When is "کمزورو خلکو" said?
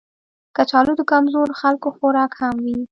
1.11-1.87